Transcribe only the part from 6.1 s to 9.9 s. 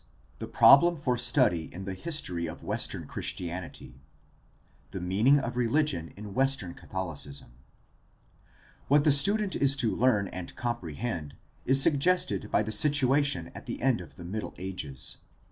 in Western Catholicism.— What the student is